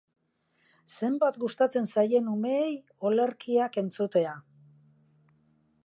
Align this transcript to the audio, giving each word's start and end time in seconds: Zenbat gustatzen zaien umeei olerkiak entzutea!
Zenbat 0.99 1.37
gustatzen 1.43 1.85
zaien 1.95 2.31
umeei 2.37 2.73
olerkiak 3.11 3.79
entzutea! 3.83 4.35